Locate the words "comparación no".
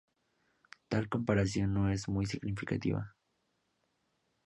1.09-1.91